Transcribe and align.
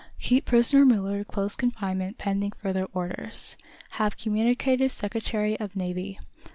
_"Keep 0.19 0.45
prisoner 0.45 0.83
Millard 0.83 1.27
close 1.27 1.55
confinement 1.55 2.17
pending 2.17 2.53
further 2.53 2.85
orders. 2.91 3.55
Have 4.01 4.17
communicated 4.17 4.89
Secretary 4.91 5.59
of 5.59 5.75
Navy. 5.75 6.19